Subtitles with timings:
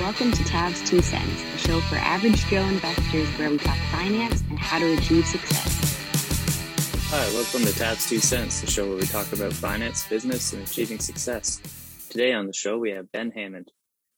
[0.00, 4.42] Welcome to Tav's Two Cents, a show for average Joe investors where we talk finance
[4.48, 7.10] and how to achieve success.
[7.10, 10.66] Hi, welcome to Tav's Two Cents, the show where we talk about finance, business, and
[10.66, 11.60] achieving success.
[12.08, 13.72] Today on the show, we have Ben Hammond.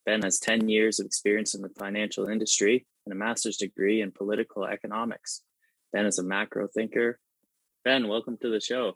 [0.05, 4.13] Ben has 10 years of experience in the financial industry and a master's degree in
[4.13, 5.41] political economics.
[5.91, 7.19] Ben is a macro thinker.
[7.83, 8.93] Ben, welcome to the show.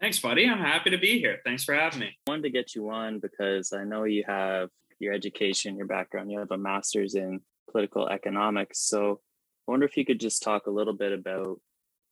[0.00, 0.48] Thanks, buddy.
[0.48, 1.40] I'm happy to be here.
[1.44, 2.16] Thanks for having me.
[2.28, 4.68] I wanted to get you on because I know you have
[5.02, 8.88] your education, your background, you have a master's in political economics.
[8.88, 9.20] So
[9.66, 11.60] I wonder if you could just talk a little bit about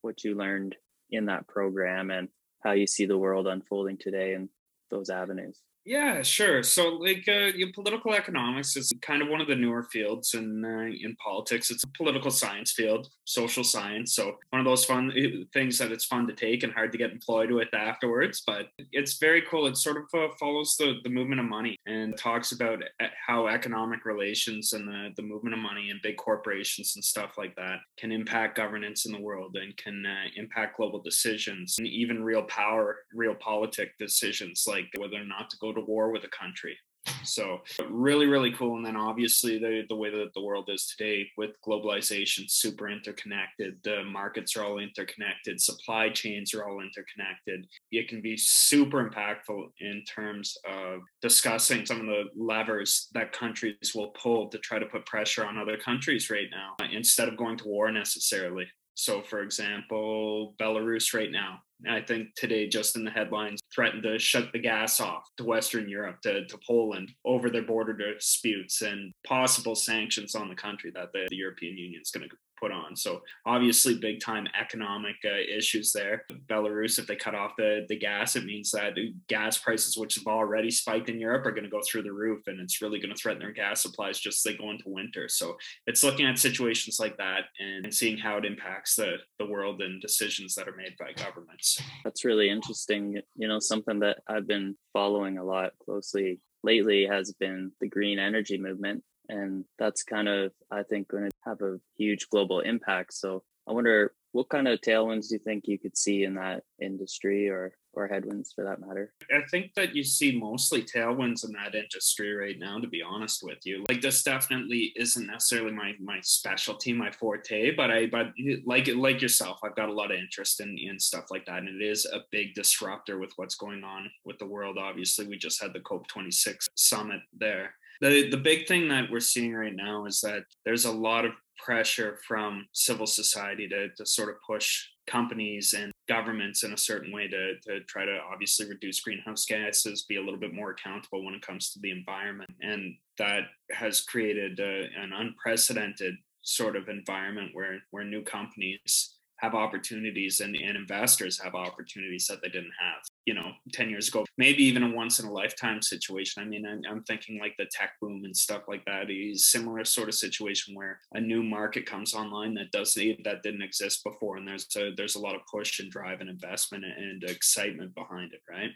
[0.03, 0.75] what you learned
[1.11, 2.29] in that program and
[2.65, 4.49] how you see the world unfolding today in
[4.91, 5.61] those avenues.
[5.87, 6.63] Yeah, sure.
[6.63, 10.91] So, like, uh, political economics is kind of one of the newer fields in uh,
[10.93, 11.71] in politics.
[11.71, 14.15] It's a political science field, social science.
[14.15, 15.11] So, one of those fun
[15.55, 18.43] things that it's fun to take and hard to get employed with afterwards.
[18.47, 19.67] But it's very cool.
[19.67, 22.83] It sort of uh, follows the the movement of money and talks about
[23.27, 27.57] how economic relations and the the movement of money and big corporations and stuff like
[27.57, 32.23] that can impact governance in the world and can uh, impact global decisions and even
[32.23, 36.77] real power, realpolitik decisions like whether or not to go to war with a country.
[37.25, 38.77] So really, really cool.
[38.77, 43.79] And then obviously the, the way that the world is today with globalization, super interconnected.
[43.85, 45.61] The markets are all interconnected.
[45.61, 47.67] Supply chains are all interconnected.
[47.91, 53.93] It can be super impactful in terms of discussing some of the levers that countries
[53.95, 57.37] will pull to try to put pressure on other countries right now uh, instead of
[57.37, 58.67] going to war necessarily.
[59.01, 64.19] So, for example, Belarus right now, I think today, just in the headlines, threatened to
[64.19, 69.11] shut the gas off to Western Europe, to, to Poland, over their border disputes and
[69.27, 72.97] possible sanctions on the country that the, the European Union is going to put on.
[72.97, 76.25] So obviously, big time economic uh, issues there.
[76.49, 78.95] Belarus, if they cut off the, the gas, it means that
[79.29, 82.47] gas prices, which have already spiked in Europe, are going to go through the roof,
[82.47, 85.29] and it's really going to threaten their gas supplies just as they go into winter.
[85.29, 89.83] So it's looking at situations like that and, seeing how it impacts the the world
[89.83, 91.81] and decisions that are made by governments.
[92.05, 93.21] That's really interesting.
[93.35, 98.19] You know, something that I've been following a lot closely lately has been the green
[98.19, 103.15] energy movement and that's kind of i think going to have a huge global impact.
[103.15, 106.63] So i wonder what kind of tailwinds do you think you could see in that
[106.81, 109.13] industry or or headwinds for that matter?
[109.35, 113.41] I think that you see mostly tailwinds in that industry right now to be honest
[113.43, 113.85] with you.
[113.89, 118.29] Like this definitely isn't necessarily my my specialty my forte but i but
[118.65, 121.59] like like yourself i've got a lot of interest in in stuff like that.
[121.59, 124.79] And it is a big disruptor with what's going on with the world.
[124.79, 129.21] Obviously we just had the cop 26 summit there the the big thing that we're
[129.21, 134.07] seeing right now is that there's a lot of pressure from civil society to, to
[134.07, 138.69] sort of push companies and governments in a certain way to, to try to obviously
[138.69, 142.51] reduce greenhouse gases, be a little bit more accountable when it comes to the environment.
[142.63, 149.55] And that has created a, an unprecedented sort of environment where, where new companies have
[149.55, 154.25] opportunities and, and investors have opportunities that they didn't have you know 10 years ago
[154.39, 157.67] maybe even a once in a lifetime situation i mean I'm, I'm, thinking like the
[157.71, 161.87] tech boom and stuff like that is similar sort of situation where a new market
[161.87, 165.43] comes online that doesn't that didn't exist before and there's a there's a lot of
[165.49, 168.73] push and drive and investment and excitement behind it right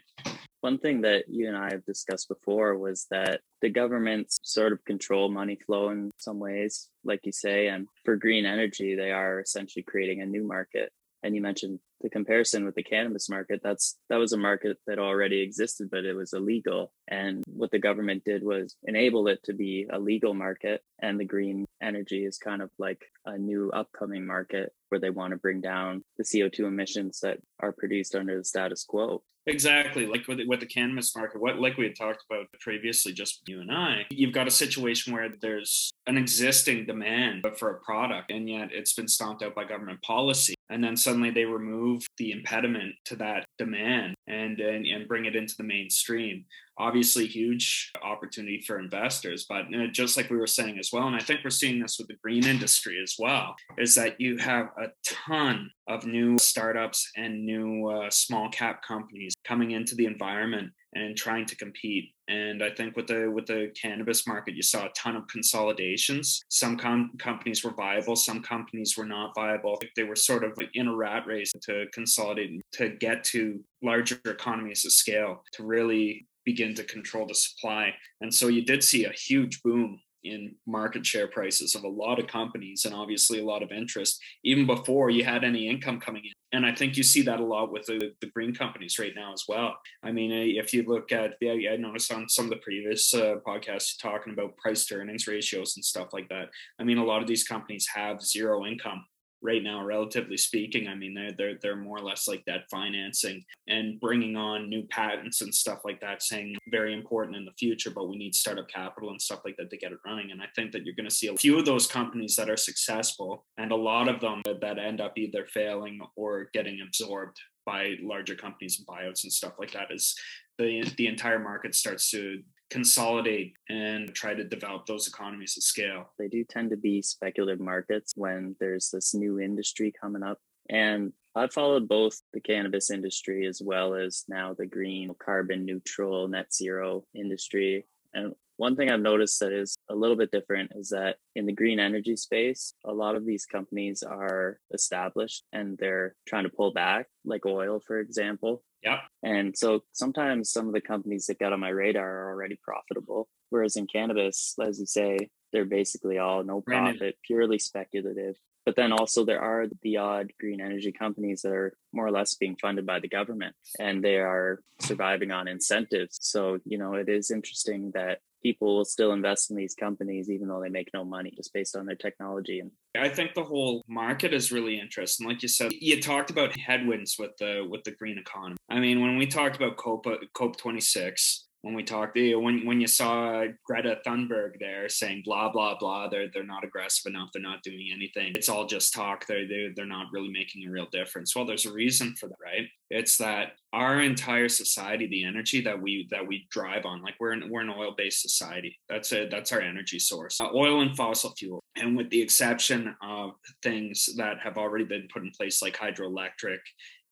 [0.61, 4.83] one thing that you and I have discussed before was that the governments sort of
[4.83, 7.67] control money flow in some ways, like you say.
[7.67, 10.91] And for green energy, they are essentially creating a new market.
[11.21, 14.99] And you mentioned the comparison with the cannabis market that's that was a market that
[14.99, 16.91] already existed but it was illegal.
[17.07, 21.25] And what the government did was enable it to be a legal market and the
[21.25, 25.61] green energy is kind of like a new upcoming market where they want to bring
[25.61, 29.21] down the CO2 emissions that are produced under the status quo.
[29.47, 33.41] Exactly, like with with the cannabis market, what like we had talked about previously, just
[33.47, 38.31] you and I, you've got a situation where there's an existing demand for a product,
[38.31, 41.84] and yet it's been stomped out by government policy, and then suddenly they remove
[42.17, 46.45] the impediment to that demand and and, and bring it into the mainstream.
[46.77, 51.19] Obviously huge opportunity for investors but just like we were saying as well and i
[51.19, 54.87] think we're seeing this with the green industry as well is that you have a
[55.03, 61.15] ton of new startups and new uh, small cap companies coming into the environment and
[61.15, 62.11] trying to compete.
[62.27, 66.41] And i think with the with the cannabis market you saw a ton of consolidations.
[66.49, 69.79] Some com- companies were viable some companies were not viable.
[69.95, 74.85] They were sort of in a rat race to consolidate to get to larger economies
[74.85, 77.93] of scale to really begin to control the supply.
[78.21, 82.19] And so you did see a huge boom in market share prices of a lot
[82.19, 86.23] of companies and obviously a lot of interest even before you had any income coming
[86.25, 86.31] in.
[86.51, 89.33] And I think you see that a lot with the, the green companies right now
[89.33, 89.75] as well.
[90.03, 93.13] I mean, uh, if you look at, yeah, I noticed on some of the previous
[93.13, 96.49] uh, podcasts talking about price to earnings ratios and stuff like that.
[96.79, 99.05] I mean, a lot of these companies have zero income
[99.45, 100.87] right now, relatively speaking.
[100.87, 104.83] I mean, they're, they're, they're more or less like that financing and bringing on new
[104.87, 108.67] patents and stuff like that, saying very important in the future, but we need startup
[108.67, 110.31] capital and stuff like that to get it running.
[110.31, 112.57] And I think that you're going to see a few of those companies that are
[112.57, 117.95] successful and a lot of them that, end up either failing or getting absorbed by
[118.03, 120.13] larger companies and buyouts and stuff like that as
[120.57, 126.09] the the entire market starts to consolidate and try to develop those economies of scale.
[126.17, 130.39] They do tend to be speculative markets when there's this new industry coming up.
[130.69, 136.27] And I've followed both the cannabis industry as well as now the green, carbon neutral,
[136.27, 137.85] net zero industry.
[138.13, 141.53] And one thing I've noticed that is a little bit different is that in the
[141.53, 146.71] green energy space, a lot of these companies are established and they're trying to pull
[146.71, 148.63] back, like oil, for example.
[148.83, 148.99] Yeah.
[149.23, 153.27] And so sometimes some of the companies that got on my radar are already profitable.
[153.49, 158.35] Whereas in cannabis, as you say, they're basically all no profit, purely speculative.
[158.65, 162.33] But then also there are the odd green energy companies that are more or less
[162.33, 166.17] being funded by the government and they are surviving on incentives.
[166.21, 170.47] So, you know, it is interesting that people will still invest in these companies even
[170.47, 173.83] though they make no money just based on their technology and I think the whole
[173.87, 175.27] market is really interesting.
[175.27, 178.55] Like you said, you talked about headwinds with the with the green economy.
[178.69, 182.85] I mean, when we talked about COP COP 26, when we talked when when you
[182.85, 187.63] saw Greta Thunberg there saying blah blah blah they're they're not aggressive enough they're not
[187.63, 188.33] doing anything.
[188.35, 189.25] It's all just talk.
[189.25, 191.35] They're they're, they're not really making a real difference.
[191.35, 192.67] Well there's a reason for that right?
[192.91, 197.31] It's that our entire society the energy that we that we drive on like we're
[197.31, 198.77] an, we're an oil based society.
[198.87, 199.31] That's it.
[199.31, 200.39] That's our energy source.
[200.39, 201.63] Uh, oil and fossil fuel.
[201.77, 203.31] And with the exception of
[203.63, 206.59] things that have already been put in place like hydroelectric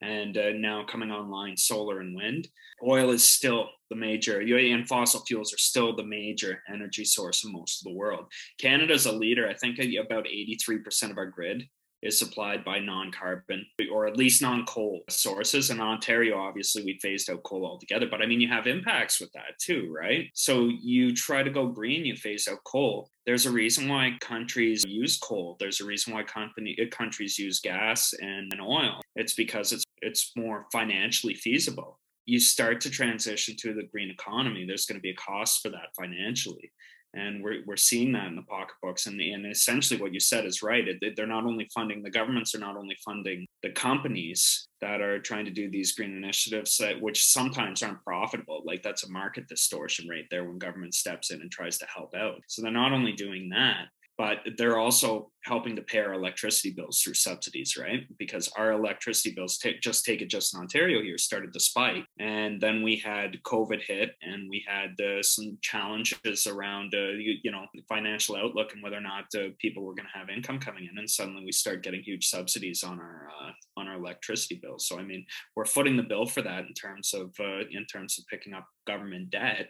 [0.04, 2.48] and uh, now coming online solar and wind.
[2.86, 4.42] Oil is still the major
[4.74, 8.26] and fossil fuels are still the major energy source in most of the world.
[8.60, 11.64] Canada's a leader i think about 83% of our grid
[12.04, 15.70] is supplied by non-carbon or at least non-coal sources.
[15.70, 19.32] In Ontario, obviously, we phased out coal altogether, but I mean, you have impacts with
[19.34, 20.30] that too, right?
[20.34, 23.10] So you try to go green, you phase out coal.
[23.26, 25.56] There's a reason why countries use coal.
[25.60, 29.02] There's a reason why company, uh, countries use gas and, and oil.
[29.16, 34.66] It's because it's it's more financially feasible you start to transition to the green economy,
[34.66, 36.72] there's going to be a cost for that financially
[37.14, 39.06] and we're, we're seeing that in the pocketbooks.
[39.06, 40.88] And, and essentially what you said is right.
[40.88, 45.20] It, they're not only funding the governments are not only funding the companies that are
[45.20, 48.64] trying to do these green initiatives that, which sometimes aren't profitable.
[48.66, 52.16] Like that's a market distortion right there when government steps in and tries to help
[52.16, 52.42] out.
[52.48, 53.88] So they're not only doing that
[54.18, 58.06] but they're also helping to pay our electricity bills through subsidies, right?
[58.18, 62.06] Because our electricity bills, take, just take it just in Ontario here, started to spike.
[62.20, 67.36] And then we had COVID hit and we had uh, some challenges around, uh, you,
[67.44, 70.60] you, know, financial outlook and whether or not uh, people were going to have income
[70.60, 70.98] coming in.
[70.98, 74.88] And suddenly we start getting huge subsidies on our, uh, on our electricity bills.
[74.88, 75.26] So, I mean,
[75.56, 78.68] we're footing the bill for that in terms of, uh, in terms of picking up
[78.86, 79.70] government debt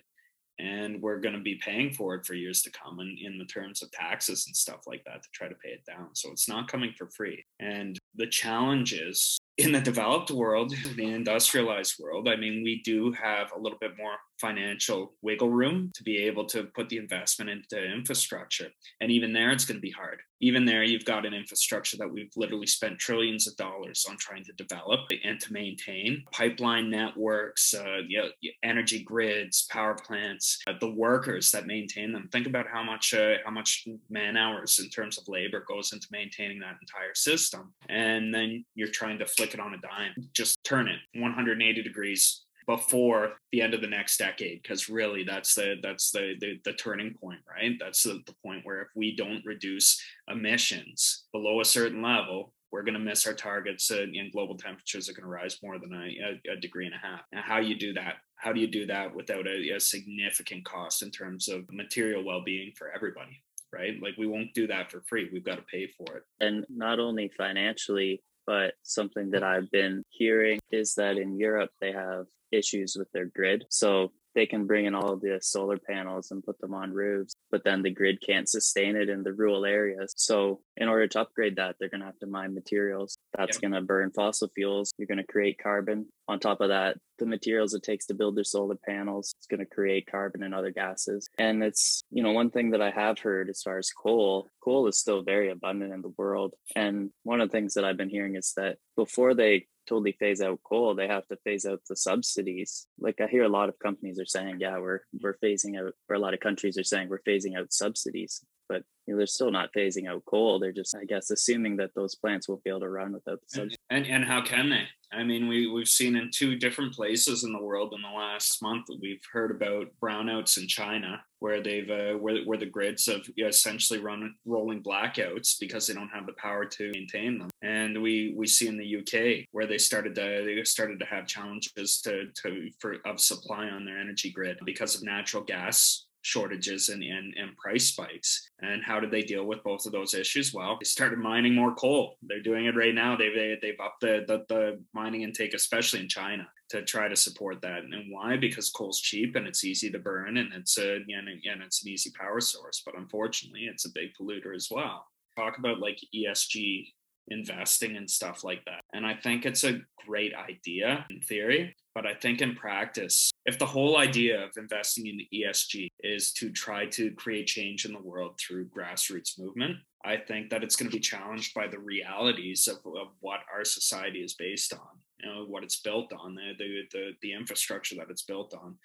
[0.59, 3.45] and we're going to be paying for it for years to come in, in the
[3.45, 6.09] terms of taxes and stuff like that to try to pay it down.
[6.13, 7.44] So it's not coming for free.
[7.59, 13.11] And the challenge is in the developed world, the industrialized world, I mean, we do
[13.11, 17.50] have a little bit more financial wiggle room to be able to put the investment
[17.50, 18.67] into infrastructure.
[19.00, 20.20] And even there, it's going to be hard.
[20.41, 24.44] Even there, you've got an infrastructure that we've literally spent trillions of dollars on trying
[24.44, 28.27] to develop and to maintain pipeline networks, uh, you know,
[28.63, 32.27] energy grids, power plants, uh, the workers that maintain them.
[32.29, 36.08] Think about how much uh, how much man hours in terms of labor goes into
[36.12, 37.74] maintaining that entire system.
[37.88, 42.44] And then you're trying to flick it on a dime, just turn it 180 degrees
[42.65, 46.74] before the end of the next decade because really that's the that's the, the, the
[46.74, 47.74] turning point right?
[47.79, 52.84] That's the, the point where if we don't reduce emissions below a certain level we're
[52.84, 55.93] going to miss our targets uh, and global temperatures are going to rise more than
[55.93, 57.22] a, a, degree and a half.
[57.32, 60.65] Now how do you do that how do you do that without a, a significant
[60.65, 63.41] cost in terms of material well-being for everybody
[63.74, 63.96] right?
[64.01, 65.29] Like we won't do that for free.
[65.34, 66.24] We've got to pay for it.
[66.39, 71.91] And not only financially but something that I've been hearing is that in Europe they
[71.91, 73.65] have issues with their grid.
[73.69, 77.34] So they can bring in all of the solar panels and put them on roofs,
[77.52, 80.13] but then the grid can't sustain it in the rural areas.
[80.18, 83.16] So, in order to upgrade that, they're going to have to mine materials.
[83.38, 84.92] That's going to burn fossil fuels.
[84.98, 86.08] You're going to create carbon.
[86.28, 89.60] On top of that, the materials it takes to build their solar panels, it's going
[89.60, 91.30] to create carbon and other gases.
[91.38, 94.88] And it's, you know, one thing that I have heard as far as coal, coal
[94.88, 96.54] is still very abundant in the world.
[96.75, 100.42] And one of the things that I've been hearing is that before they totally phase
[100.42, 102.88] out coal, they have to phase out the subsidies.
[103.00, 106.16] Like I hear a lot of companies are saying, yeah, we're we're phasing out, or
[106.16, 109.51] a lot of countries are saying we're phasing out subsidies but you know, they're still
[109.51, 110.60] not phasing out coal.
[110.60, 113.48] They're just, I guess, assuming that those plants will be able to run without the
[113.48, 113.75] subsidy.
[113.89, 114.88] And, and how can they?
[115.12, 118.62] I mean, we we've seen in two different places in the world in the last
[118.62, 118.88] month.
[119.00, 124.00] We've heard about brownouts in China, where they've uh, where where the grids have essentially
[124.00, 127.50] run rolling blackouts because they don't have the power to maintain them.
[127.62, 131.27] And we we see in the UK where they started to they started to have
[131.27, 136.89] challenges to to for of supply on their energy grid because of natural gas shortages
[136.89, 138.50] and, and, and price spikes.
[138.62, 140.53] And how did they deal with both of those issues?
[140.53, 142.18] Well, they started mining more coal.
[142.24, 143.15] They're doing it right now.
[143.15, 147.15] They've, they, they've upped the, the, the mining intake, especially in China to try to
[147.15, 147.84] support that.
[147.84, 148.38] And why?
[148.38, 151.92] Because coal's cheap and it's easy to burn and it's a and, and it's an
[151.92, 152.82] easy power source.
[152.86, 155.06] But unfortunately, it's a big polluter as well.
[155.38, 156.88] Talk about like ESG
[157.30, 158.82] investing and stuff like that.
[158.94, 163.58] And I think it's a great idea in theory, but I think in practice, if
[163.58, 168.01] the whole idea of investing in ESG is to try to create change in the
[168.01, 172.68] world through grassroots movement, I think that it's going to be challenged by the realities
[172.68, 174.80] of, of what our society is based on,
[175.20, 178.75] you know, what it's built on, the, the, the, the infrastructure that it's built on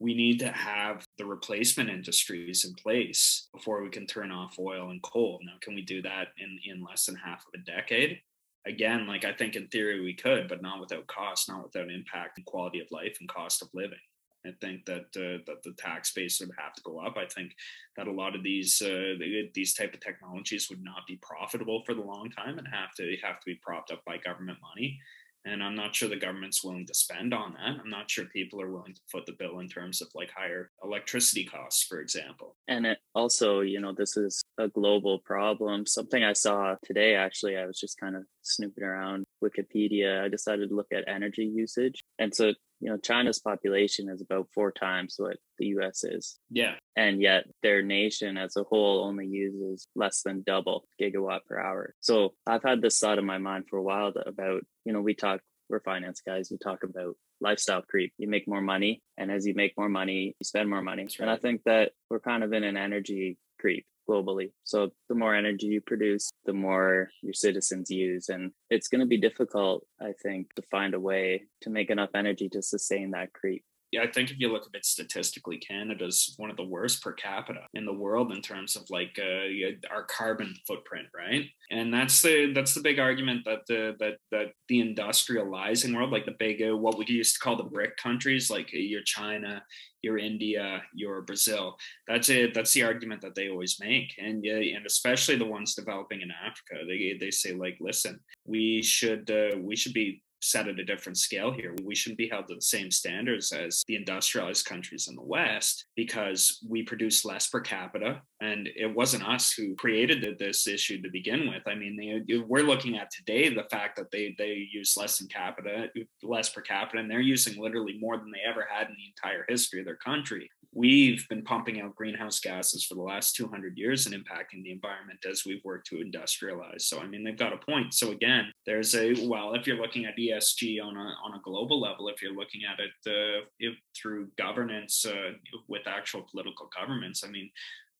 [0.00, 4.90] we need to have the replacement industries in place before we can turn off oil
[4.90, 5.38] and coal.
[5.44, 8.18] Now, can we do that in, in less than half of a decade?
[8.66, 12.38] Again, like I think in theory we could, but not without cost, not without impact
[12.38, 13.98] and quality of life and cost of living.
[14.46, 17.18] I think that uh, that the tax base would have to go up.
[17.18, 17.52] I think
[17.96, 19.14] that a lot of these uh,
[19.54, 23.16] these type of technologies would not be profitable for the long time and have to
[23.22, 24.98] have to be propped up by government money.
[25.44, 27.80] And I'm not sure the government's willing to spend on that.
[27.80, 30.70] I'm not sure people are willing to foot the bill in terms of like higher
[30.84, 32.56] electricity costs, for example.
[32.68, 35.86] And it also, you know, this is a global problem.
[35.86, 40.22] Something I saw today, actually, I was just kind of snooping around Wikipedia.
[40.22, 42.02] I decided to look at energy usage.
[42.18, 46.38] And so you know china's population is about four times what the us is.
[46.50, 46.74] Yeah.
[46.96, 51.94] And yet their nation as a whole only uses less than double gigawatt per hour.
[52.00, 55.14] So i've had this thought in my mind for a while about you know we
[55.14, 58.12] talk we're finance guys we talk about lifestyle creep.
[58.18, 61.04] You make more money and as you make more money you spend more money.
[61.04, 61.20] Right.
[61.20, 64.52] and i think that we're kind of in an energy creep globally.
[64.64, 68.28] So the more energy you produce, the more your citizens use.
[68.28, 72.10] And it's going to be difficult, I think, to find a way to make enough
[72.14, 76.34] energy to sustain that creep yeah, I think if you look at it statistically, Canada's
[76.36, 80.04] one of the worst per capita in the world in terms of like uh, our
[80.04, 81.46] carbon footprint, right?
[81.72, 86.24] And that's the that's the big argument that the that that the industrializing world, like
[86.24, 89.60] the big uh, what we used to call the BRIC countries, like uh, your China,
[90.02, 91.76] your India, your Brazil.
[92.06, 92.54] That's it.
[92.54, 96.30] That's the argument that they always make, and uh, and especially the ones developing in
[96.30, 96.84] Africa.
[96.86, 101.18] They they say like, listen, we should uh, we should be set at a different
[101.18, 101.74] scale here.
[101.82, 105.86] We shouldn't be held to the same standards as the industrialized countries in the West
[105.96, 108.22] because we produce less per capita.
[108.40, 111.62] And it wasn't us who created this issue to begin with.
[111.66, 115.28] I mean, they, we're looking at today the fact that they, they use less than
[115.28, 115.88] capita,
[116.22, 119.44] less per capita, and they're using literally more than they ever had in the entire
[119.48, 124.06] history of their country we've been pumping out greenhouse gases for the last 200 years
[124.06, 126.82] and impacting the environment as we've worked to industrialize.
[126.82, 127.92] So, I mean, they've got a point.
[127.92, 131.80] So, again, there's a, well, if you're looking at ESG on a, on a global
[131.80, 135.32] level, if you're looking at it uh, if, through governance uh,
[135.68, 137.50] with actual political governments, I mean,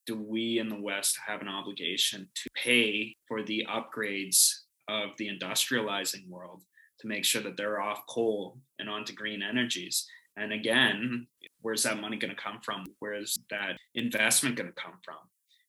[0.06, 4.50] do we in the West have an obligation to pay for the upgrades
[4.88, 6.62] of the industrializing world
[7.00, 10.06] to make sure that they're off coal and onto green energies?
[10.36, 11.26] And again,
[11.60, 12.84] where's that money going to come from?
[12.98, 15.16] Where's that investment going to come from?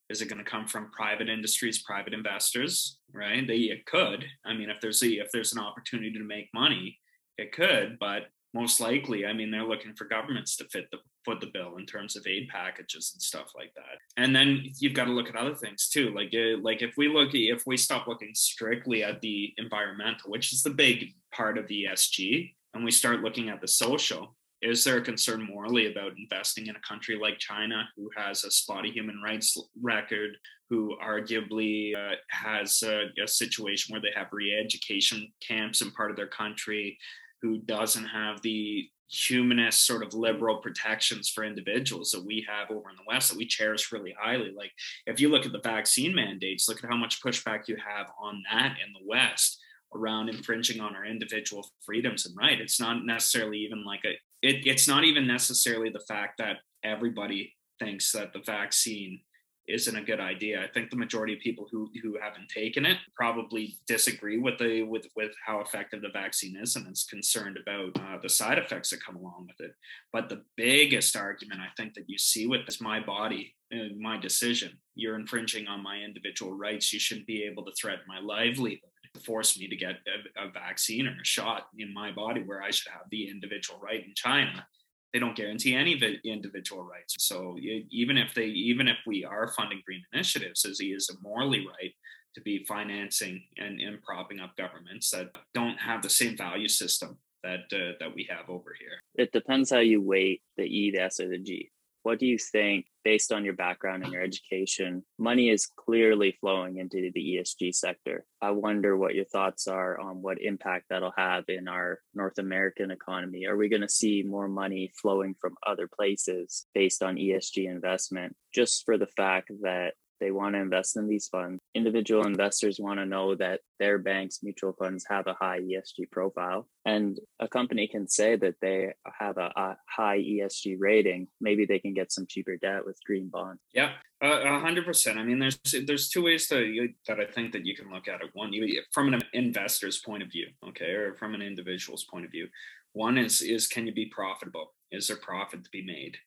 [0.10, 2.98] Is it going to come from private industries, private investors?
[3.14, 3.46] Right?
[3.48, 4.26] They it could.
[4.46, 7.00] I mean, if there's a if there's an opportunity to make money,
[7.38, 7.98] it could.
[8.00, 11.78] But most likely, I mean, they're looking for governments to fit the foot the bill
[11.78, 14.00] in terms of aid packages and stuff like that.
[14.18, 16.14] And then you've got to look at other things too.
[16.14, 20.54] Like uh, like if we look if we stop looking strictly at the environmental, which
[20.54, 24.84] is the big part of the ESG, and we start looking at the social, is
[24.84, 28.92] there a concern morally about investing in a country like China, who has a spotty
[28.92, 30.38] human rights record,
[30.70, 36.12] who arguably uh, has a, a, situation where they have re education camps in part
[36.12, 36.98] of their country,
[37.42, 42.90] who doesn't have the humanist sort of liberal protections for individuals that we have over
[42.90, 44.54] in the west that we cherish really highly?
[44.56, 44.72] Like
[45.06, 48.42] if you look at the vaccine mandates look at how much pushback you have on
[48.50, 49.60] that in the west
[49.94, 52.62] around infringing on our individual freedoms and right.
[52.62, 57.54] It's not necessarily even like a it, it's not even necessarily the fact that everybody
[57.80, 59.20] thinks that the vaccine
[59.68, 60.64] isn't a good idea.
[60.64, 64.82] I think the majority of people who who haven't taken it probably disagree with the
[64.84, 68.90] with with how effective the vaccine is, and is concerned about uh, the side effects
[68.90, 69.76] that come along with it.
[70.12, 74.18] But the biggest argument I think that you see with this, my body, uh, my
[74.18, 74.78] decision.
[74.96, 76.92] You're infringing on my individual rights.
[76.92, 81.06] You shouldn't be able to threaten my livelihood force me to get a, a, vaccine
[81.06, 84.66] or a shot in my body where I should have the individual right in China
[85.14, 87.16] they don't guarantee any of individual rights.
[87.20, 87.58] So
[87.90, 91.68] even if they, even if we are funding green initiatives, as he is a morally
[91.68, 91.92] right
[92.36, 97.18] to be financing and, and propping up governments that don't have the same value system
[97.44, 99.02] that uh, that we have over here.
[99.16, 101.72] It depends how you weight the E, the S, or the G
[102.04, 106.78] what do you think, based on your background and your education, money is clearly flowing
[106.78, 108.26] into the ESG sector?
[108.42, 112.92] I wonder what your thoughts are on what impact that'll have in our North American
[112.92, 113.46] economy.
[113.46, 118.36] Are we going to see more money flowing from other places based on ESG investment,
[118.54, 121.60] just for the fact that they want to invest in these funds.
[121.76, 126.68] Individual investors want to know that their banks, mutual funds have a high ESG profile.
[126.86, 131.28] And a company can say that they have a, a high ESG rating.
[131.42, 133.60] Maybe they can get some cheaper debt with green bonds.
[133.74, 135.18] Yeah, a hundred percent.
[135.18, 138.22] I mean, there's there's two ways to, that I think that you can look at
[138.22, 138.30] it.
[138.34, 142.32] One, you, from an investor's point of view, okay, or from an individual's point of
[142.32, 142.48] view.
[142.94, 144.74] One is is can you be profitable?
[144.92, 146.18] Is there profit to be made?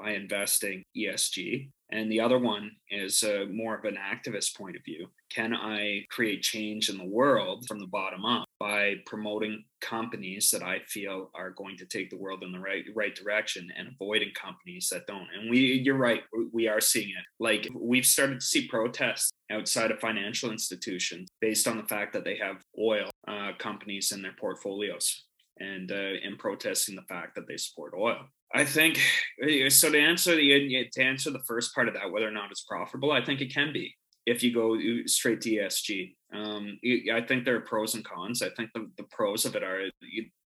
[0.00, 1.70] by investing ESG.
[1.92, 5.08] And the other one is uh, more of an activist point of view.
[5.30, 10.62] Can I create change in the world from the bottom up by promoting companies that
[10.62, 14.30] I feel are going to take the world in the right right direction and avoiding
[14.40, 15.28] companies that don't?
[15.36, 17.24] And we, you're right, we are seeing it.
[17.38, 22.24] Like we've started to see protests outside of financial institutions based on the fact that
[22.24, 25.24] they have oil uh, companies in their portfolios
[25.60, 28.18] and uh, protesting the fact that they support oil.
[28.52, 28.98] I think
[29.42, 29.90] eh, so.
[29.90, 33.12] To answer the to answer the first part of that, whether or not it's profitable,
[33.12, 33.94] I think it can be
[34.26, 34.76] if you go
[35.06, 36.14] straight to ESG.
[36.32, 36.78] Um,
[37.12, 38.42] I think there are pros and cons.
[38.42, 39.88] I think the, the pros of it are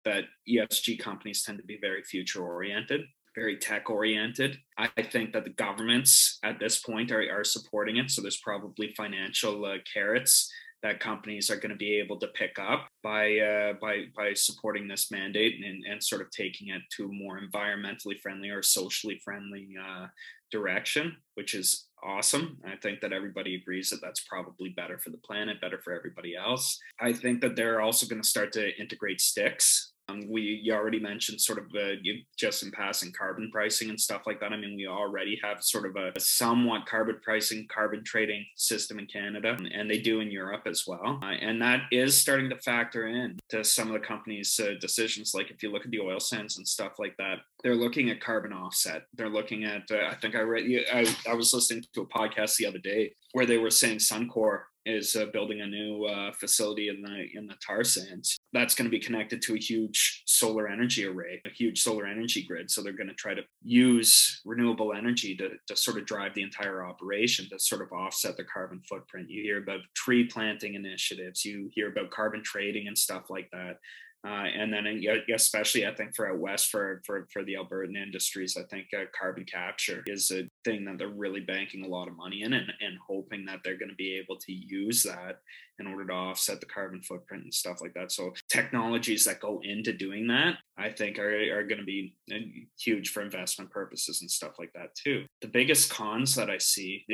[0.06, 3.02] that ESG companies tend to be very future oriented,
[3.36, 4.58] very tech oriented.
[4.78, 8.10] I think that the governments at this point are, are supporting it.
[8.10, 10.52] So there's probably financial uh, carrots
[10.84, 14.88] that companies are going to be able to pick up by uh, by by supporting
[14.88, 19.20] this mandate and, and sort of taking it to a more environmentally friendly or socially
[19.24, 20.08] friendly uh,
[20.52, 22.58] direction, which is awesome.
[22.66, 26.36] I think that everybody agrees that that's probably better for the planet, better for everybody
[26.36, 26.80] else.
[27.00, 31.00] I think that they're also going to start to integrate sticks um, we you already
[31.00, 31.96] mentioned sort of uh,
[32.38, 34.54] just in passing carbon pricing and stuff like that.
[34.54, 39.08] I mean, we already have sort of a, somewhat carbon pricing, carbon trading system in
[39.08, 41.20] Canada, and they do in Europe as well.
[41.22, 45.34] Uh, and that is starting to factor in to some of the companies' uh, decisions.
[45.34, 48.22] Like if you look at the oil sands and stuff like that, they're looking at
[48.22, 49.04] carbon offset.
[49.14, 49.84] They're looking at.
[49.92, 50.86] Uh, I think I read.
[50.92, 54.64] I, I was listening to a podcast the other day where they were saying Suncor
[54.86, 58.38] is uh, building a new uh, facility in the in the tar sands.
[58.54, 62.44] That's going to be connected to a huge solar energy array a huge solar energy
[62.44, 62.70] grid.
[62.72, 66.44] So they're going to try to use renewable energy to, to sort of drive the
[66.44, 69.30] entire operation to sort of offset the carbon footprint.
[69.30, 71.46] You hear about tree planting initiatives.
[71.46, 73.78] You hear about carbon trading and stuff like that
[74.24, 77.98] uh, and then uh, especially I think for out west for for for the Albertan
[77.98, 82.08] industries, I think uh, carbon capture is a thing that they're really banking a lot
[82.08, 85.40] of money in and, and hoping that they're going to be able to use that
[85.80, 88.12] in order to offset the carbon footprint and stuff like that.
[88.12, 92.38] So technologies that go into doing that, I think are, are going to be uh,
[92.80, 95.26] huge for investment purposes and stuff like that too.
[95.42, 97.06] The biggest cons that I see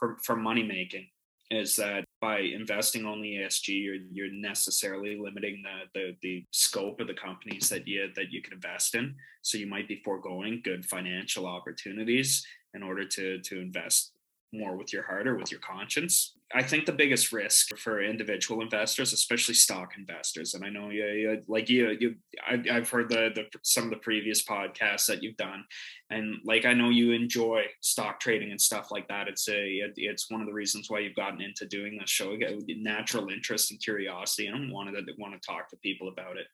[0.00, 1.06] for, for money making
[1.50, 7.06] is that by investing only ESG, you're you're necessarily limiting the, the the scope of
[7.06, 9.14] the companies that you that you can invest in.
[9.42, 14.12] So you might be foregoing good financial opportunities in order to to invest
[14.52, 16.37] more with your heart or with your conscience.
[16.58, 21.06] I think the biggest risk for individual investors, especially stock investors, and I know you,
[21.06, 25.22] you like you, you I, have heard the, the some of the previous podcasts that
[25.22, 25.62] you've done,
[26.10, 29.28] and like I know you enjoy stock trading and stuff like that.
[29.28, 32.36] It's a it, it's one of the reasons why you've gotten into doing this show.
[32.66, 36.48] Natural interest and curiosity, and wanted to want to talk to people about it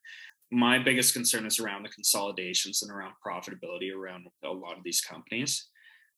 [0.50, 5.00] my biggest concern is around the consolidations and around profitability around a lot of these
[5.00, 5.68] companies.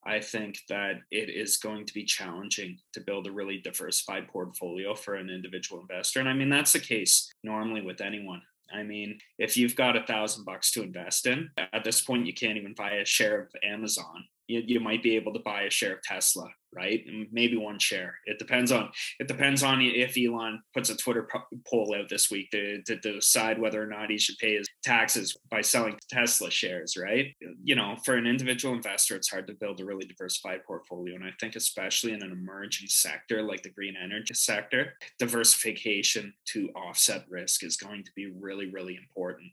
[0.06, 4.94] I think that it is going to be challenging to build a really diversified portfolio
[4.94, 6.20] for an individual investor.
[6.20, 8.42] And I mean, that's the case normally with anyone.
[8.72, 12.34] I mean, if you've got a thousand bucks to invest in, at this point, you
[12.34, 14.24] can't even buy a share of Amazon.
[14.48, 17.04] You, you might be able to buy a share of Tesla, right?
[17.32, 18.18] Maybe one share.
[18.26, 21.26] It depends on it depends on if Elon puts a Twitter
[21.66, 25.36] poll out this week to, to, decide whether or not he should pay his taxes
[25.50, 27.34] by selling Tesla shares, right?
[27.62, 31.24] You know, for an individual investor, it's hard to build a really diversified portfolio, and
[31.24, 37.24] I think especially in an emerging sector like the green energy sector, diversification to offset
[37.30, 39.50] risk is going to be really really important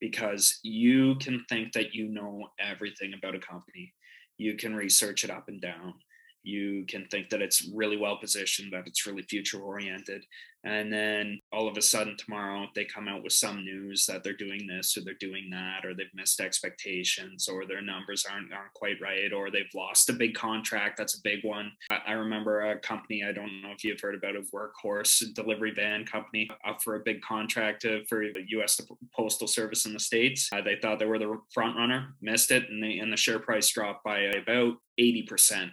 [0.00, 3.92] because you can think that you know everything about a company
[4.38, 5.94] you can research it up and down
[6.42, 10.24] you can think that it's really well positioned that it's really future oriented.
[10.64, 14.32] And then all of a sudden tomorrow they come out with some news that they're
[14.32, 18.72] doing this or they're doing that or they've missed expectations or their numbers aren't, aren't
[18.74, 21.72] quite right or they've lost a big contract that's a big one.
[21.90, 25.72] I, I remember a company i don't know if you've heard about a workhorse delivery
[25.74, 28.80] van company up for a big contract to, for the us
[29.16, 30.48] postal service in the states.
[30.52, 33.40] Uh, they thought they were the front runner missed it and, they, and the share
[33.40, 35.70] price dropped by about 80%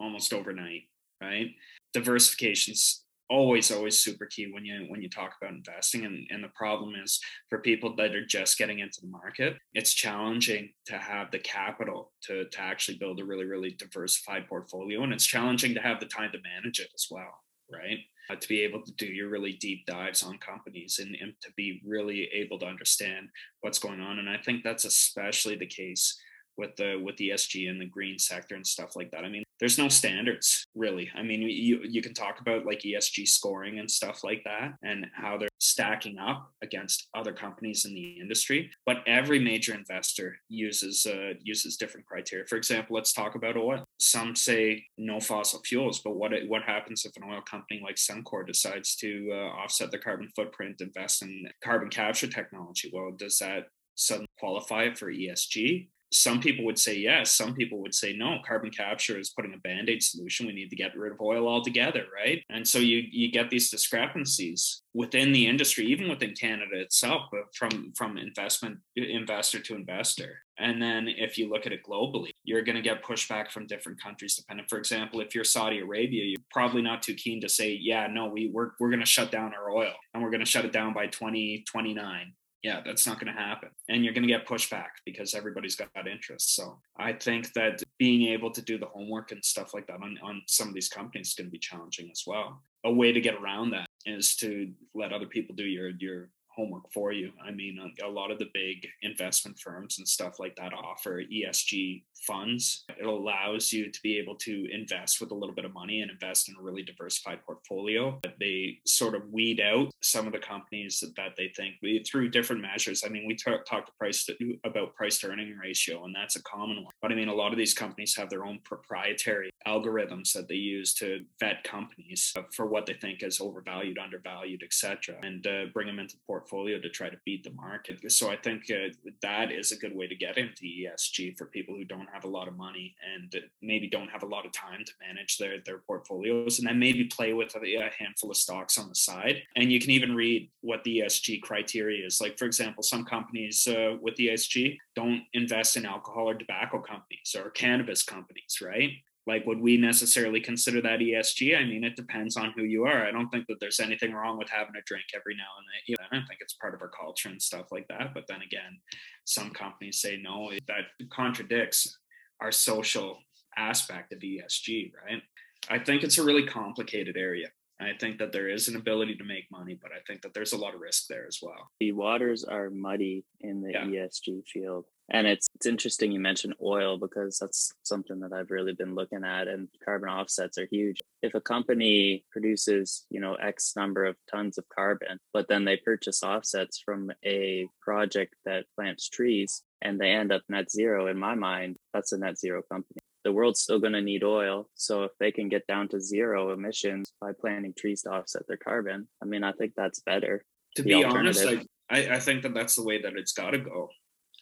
[0.00, 0.82] almost overnight
[1.20, 1.54] right?
[1.94, 6.04] Diversification's always always super key when you when you talk about investing.
[6.04, 9.92] And, and the problem is for people that are just getting into the market it's
[9.92, 15.02] challenging to have the capital to to actually build a really really diversified portfolio.
[15.02, 17.98] And it's challenging to have the time to manage it as well right?
[18.30, 21.50] Uh, to be able to do your really deep dives on companies and, and to
[21.56, 23.28] be really able to understand
[23.60, 24.20] what's going on.
[24.20, 26.16] And i think that's especially the case
[26.58, 29.24] with the with the ESG and the green sector and stuff like that.
[29.24, 31.10] I mean, there's no standards really.
[31.14, 35.06] I mean, you you can talk about like ESG scoring and stuff like that and
[35.14, 41.06] how they're stacking up against other companies in the industry, but every major investor uses
[41.06, 42.46] uh, uses different criteria.
[42.46, 43.84] For example, let's talk about oil.
[43.98, 48.46] Some say no fossil fuels, but what what happens if an oil company like Suncor
[48.46, 52.90] decides to uh, offset their carbon footprint, invest in carbon capture technology?
[52.92, 55.88] Well, does that suddenly qualify for ESG?
[56.16, 58.38] Some people would say yes some people would say no.
[58.46, 60.46] Carbon capture is putting a band-aid solution.
[60.46, 62.42] We need to get rid of oil altogether right?
[62.50, 67.22] And so you you get these discrepancies within the industry even within canada itself
[67.54, 70.40] from from investment investor to investor.
[70.58, 74.00] And then if you look at it globally you're going to get pushback from different
[74.00, 77.78] countries depending for example if you're saudi arabia you're probably not too keen to say
[77.80, 80.50] yeah no we, we're, we're going to shut down our oil and we're going to
[80.50, 83.68] shut it down by 2029 yeah, that's not going to happen.
[83.88, 86.56] And you're going to get pushback because everybody's got interest.
[86.56, 90.18] So I think that being able to do the homework and stuff like that on,
[90.22, 92.62] on some of these companies is going to be challenging as well.
[92.84, 96.90] A way to get around that is to let other people do your your homework
[96.92, 97.30] for you.
[97.46, 102.02] I mean, a, lot of the big investment firms and stuff like that offer ESG
[102.26, 102.84] funds.
[102.98, 106.10] It allows you to be able to invest with a little bit of money and
[106.10, 108.18] invest in a really diversified portfolio.
[108.22, 112.30] But they sort of weed out some of the companies that, they think we, through
[112.30, 113.02] different measures.
[113.04, 116.42] I mean, we talk, talk price to, about price to earning ratio, and that's a
[116.44, 116.92] common one.
[117.02, 120.54] But I mean, a lot of these companies have their own proprietary algorithms that they
[120.54, 125.86] use to vet companies for what they think is overvalued, undervalued, etc., and uh, bring
[125.86, 128.00] them into the portfolio portfolio to try to beat the market.
[128.12, 131.74] So I think uh, that is a good way to get into ESG for people
[131.74, 134.84] who don't have a lot of money and maybe don't have a lot of time
[134.84, 138.88] to manage their their portfolios, and then maybe play with a, handful of stocks on
[138.88, 139.42] the side.
[139.56, 142.20] And you can even read what the ESG criteria is.
[142.20, 147.34] Like for example, some companies uh, with ESG don't invest in alcohol or tobacco companies
[147.36, 148.90] or cannabis companies, right?
[149.26, 153.06] Like would we necessarily consider that esg i mean it depends on who you are.
[153.06, 155.82] I don't think that there's anything wrong with having a drink every now and then.
[155.86, 158.42] You know, i think it's part of our culture and stuff like that but then
[158.42, 158.78] again
[159.24, 160.52] some companies say no.
[160.68, 161.98] That contradicts
[162.40, 163.18] our social
[163.56, 165.22] aspect of esg right?
[165.68, 167.48] I think it's a really complicated area
[167.80, 170.52] I think that there is an ability to make money, but I think that there's
[170.52, 171.70] a lot of risk there as well.
[171.78, 173.84] The waters are muddy in the yeah.
[173.84, 174.86] ESG field.
[175.10, 179.24] And it's it's interesting you mentioned oil because that's something that I've really been looking
[179.24, 181.00] at and carbon offsets are huge.
[181.22, 185.76] If a company produces, you know, X number of tons of carbon, but then they
[185.76, 191.18] purchase offsets from a project that plants trees and they end up net zero, in
[191.18, 193.00] my mind, that's a net zero company.
[193.26, 194.68] The world's still going to need oil.
[194.76, 198.56] So if they can get down to zero emissions by planting trees to offset their
[198.56, 200.44] carbon, I mean, I think that's better.
[200.76, 201.44] To be honest,
[201.90, 203.88] I, I think that that's the way that it's got to go.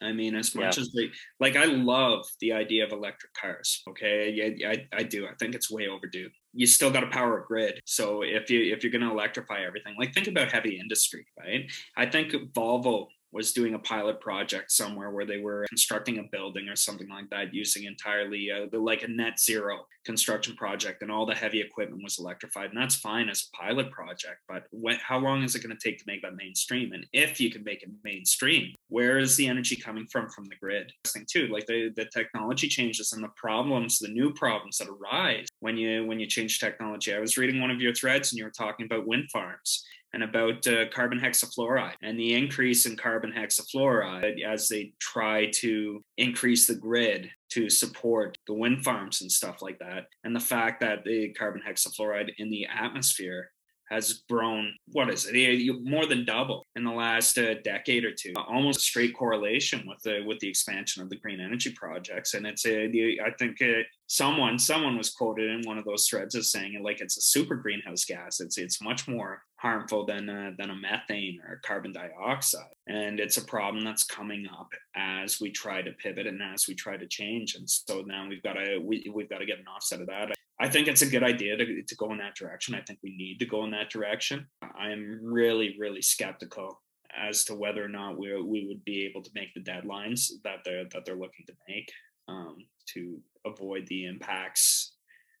[0.03, 0.83] I mean, as much yeah.
[0.83, 3.81] as they like, I love the idea of electric cars.
[3.89, 5.25] Okay, yeah, I, I do.
[5.25, 6.29] I think it's way overdue.
[6.53, 7.79] You still got to power a grid.
[7.85, 11.71] So if you if you're going to electrify everything, like think about heavy industry, right?
[11.97, 16.69] I think Volvo was doing a pilot project somewhere where they were constructing a building
[16.69, 21.25] or something like that using entirely uh, like a net zero construction project and all
[21.25, 25.17] the heavy equipment was electrified and that's fine as a pilot project but when, how
[25.17, 26.93] long is it going to take to make that mainstream?
[26.93, 30.55] And if you can make it mainstream where is the energy coming from from the
[30.55, 30.91] grid?
[31.05, 35.47] Thing too like the, the technology changes and the problems the new problems that arise
[35.59, 37.13] when you when you change technology.
[37.13, 39.83] I was reading one of your threads and you were talking about wind farms
[40.15, 46.01] and about uh, carbon hexafluoride and the increase in carbon hexafluoride as they try to
[46.17, 50.05] increase the grid to support the wind farms and stuff like that.
[50.23, 53.51] And the fact that the carbon hexafluoride in the atmosphere
[53.89, 55.83] has grown what is it?
[55.83, 58.33] More than double in the last uh, decade or two.
[58.35, 62.33] Almost a straight correlation with the with the expansion of the green energy projects.
[62.33, 62.85] And it's a
[63.25, 67.01] i think uh, someone someone was quoted in one of those threads as saying like
[67.01, 68.39] it's a super greenhouse gas.
[68.39, 72.61] It's it's much more harmful than a, than a methane or a carbon dioxide.
[72.87, 76.75] And it's a problem that's coming up as we try to pivot and as we
[76.75, 77.55] try to change.
[77.55, 80.35] And so now we've got to we, we've got to get an offset of that
[80.59, 82.75] I think it's a good idea to, to go in that direction.
[82.75, 84.47] I think we need to go in that direction.
[84.61, 86.81] I am really, really skeptical
[87.17, 90.59] as to whether or not we, we would be able to make the deadlines that
[90.63, 91.91] they're that they're looking to make
[92.27, 92.57] um,
[92.93, 94.93] to avoid the impacts,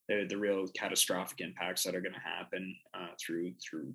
[0.07, 3.93] the, the real catastrophic impacts that are going to happen uh, through through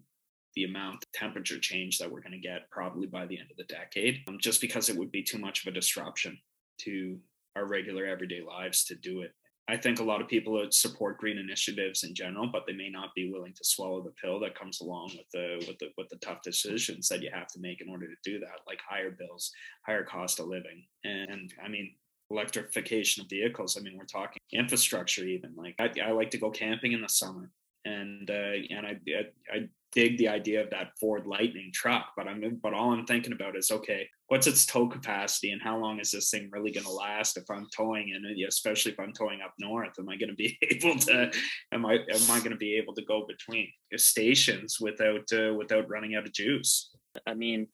[0.56, 3.56] the amount of temperature change that we're going to get probably by the end of
[3.56, 6.36] the decade, um, just because it would be too much of a disruption
[6.78, 7.18] to
[7.56, 9.32] our regular everyday lives to do it
[9.70, 13.14] I think a lot of people support green initiatives in general, but they may not
[13.14, 16.16] be willing to swallow the pill that comes along with the with the with the
[16.16, 19.52] tough decisions that you have to make in order to do that, like higher bills,
[19.86, 21.94] higher cost of living, and, and I mean
[22.30, 23.76] electrification of vehicles.
[23.76, 25.54] I mean, we're talking infrastructure even.
[25.56, 27.50] Like I, I like to go camping in the summer,
[27.84, 28.34] and uh,
[28.70, 32.74] and I, I, I dig the idea of that Ford Lightning truck, but I'm but
[32.74, 36.30] all I'm thinking about is okay, what's its tow capacity and how long is this
[36.30, 39.98] thing really going to last if I'm towing and especially if I'm towing up north,
[39.98, 41.30] am I going to be able to
[41.72, 45.88] am I am I going to be able to go between stations without uh, without
[45.88, 46.90] running out of juice?
[47.26, 47.66] I mean,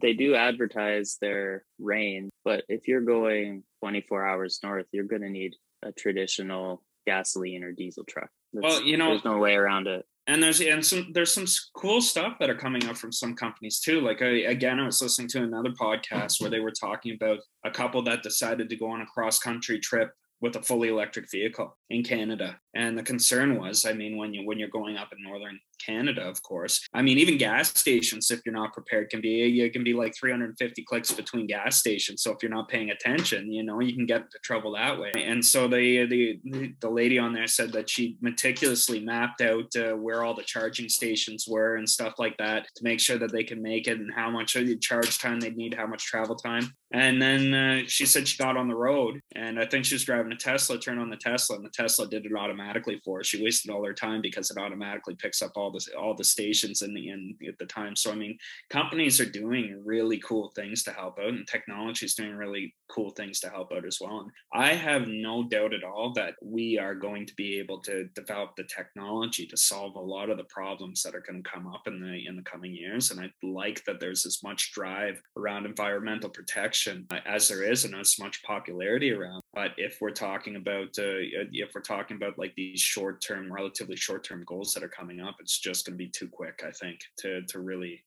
[0.00, 5.30] they do advertise their range, but if you're going 24 hours north, you're going to
[5.30, 8.30] need a traditional gasoline or diesel truck.
[8.52, 11.46] That's, well, you know, there's no way around it and there's and some there's some
[11.74, 14.00] cool stuff that are coming up from some companies too.
[14.00, 17.70] Like I, again i was listening to another podcast where they were talking about a
[17.70, 21.76] couple that decided to go on a cross country trip with a fully electric vehicle
[21.90, 22.58] in canada.
[22.74, 26.22] And the concern was i mean when you when you're going up in northern Canada,
[26.22, 26.86] of course.
[26.92, 30.14] I mean, even gas stations, if you're not prepared, can be it can be like
[30.18, 32.22] 350 clicks between gas stations.
[32.22, 35.12] So if you're not paying attention, you know, you can get into trouble that way.
[35.16, 39.92] And so the the the lady on there said that she meticulously mapped out uh,
[39.92, 43.44] where all the charging stations were and stuff like that to make sure that they
[43.44, 46.72] can make it and how much charge time they'd need, how much travel time.
[46.92, 50.04] And then uh, she said she got on the road, and I think she was
[50.04, 50.78] driving a Tesla.
[50.78, 53.24] Turned on the Tesla, and the Tesla did it automatically for her.
[53.24, 56.94] She wasted all her time because it automatically picks up all all the stations in
[56.94, 57.96] the in at the time.
[57.96, 58.38] So I mean,
[58.70, 63.10] companies are doing really cool things to help out, and technology is doing really cool
[63.10, 64.20] things to help out as well.
[64.20, 68.04] And I have no doubt at all that we are going to be able to
[68.14, 71.66] develop the technology to solve a lot of the problems that are going to come
[71.66, 73.10] up in the in the coming years.
[73.10, 77.84] And I like that there's as much drive around environmental protection uh, as there is,
[77.84, 79.42] and as much popularity around.
[79.54, 81.20] But if we're talking about uh,
[81.52, 85.20] if we're talking about like these short term, relatively short term goals that are coming
[85.20, 88.04] up, it's just going to be too quick, I think, to to really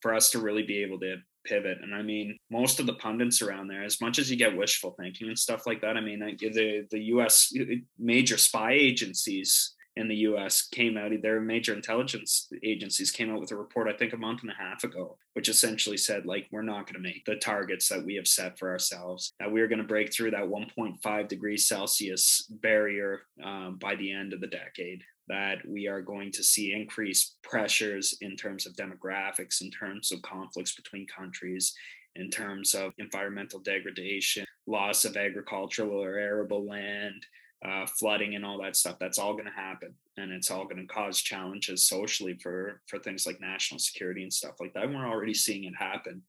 [0.00, 1.78] for us to really be able to pivot.
[1.82, 4.94] And I mean, most of the pundits around there, as much as you get wishful
[4.98, 7.52] thinking and stuff like that, I mean, the the U.S.
[7.98, 13.50] major spy agencies in the US came out, their major intelligence agencies came out with
[13.50, 16.62] a report, I think a month and a half ago, which essentially said, like, we're
[16.62, 19.80] not going to make the targets that we have set for ourselves, that we're going
[19.80, 25.02] to break through that 1.5 degrees Celsius barrier um, by the end of the decade
[25.28, 30.20] that we are going to see increased pressures in terms of demographics, in terms of
[30.22, 31.72] conflicts between countries,
[32.16, 37.24] in terms of environmental degradation, loss of agricultural or arable land,
[37.64, 38.96] uh, flooding and all that stuff.
[38.98, 42.98] That's all going to happen, and it's all going to cause challenges socially for for
[42.98, 44.84] things like national security and stuff like that.
[44.84, 46.22] And we're already seeing it happen